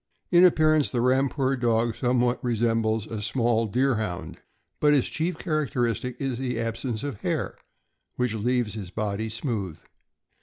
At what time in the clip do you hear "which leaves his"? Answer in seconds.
8.15-8.89